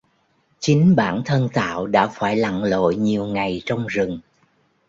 Chính 0.59 0.95
bản 0.95 1.21
thân 1.25 1.49
tạo 1.53 1.87
đã 1.87 2.07
phải 2.07 2.35
lặn 2.35 2.63
lội 2.63 2.95
nhiều 2.95 3.25
ngày 3.25 3.61
trong 3.65 3.87
rừng 3.87 4.19